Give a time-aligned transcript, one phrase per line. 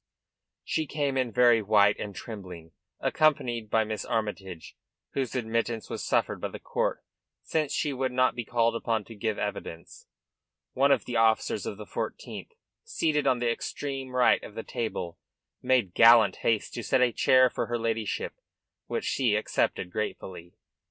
[0.63, 4.75] She came in very white and trembling, accompanied by Miss Armytage,
[5.11, 7.03] whose admittance was suffered by the court,
[7.43, 10.07] since she would not be called upon to give evidence.
[10.73, 12.53] One of the officers of the Fourteenth
[12.83, 15.19] seated on the extreme right of the table
[15.61, 18.33] made gallant haste to set a chair for her ladyship,
[18.87, 20.55] which she accepted gratefully.